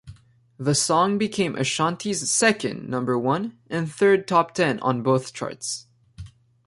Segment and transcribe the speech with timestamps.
[0.57, 5.85] The song became Ashanti's second number one and third top ten on both charts.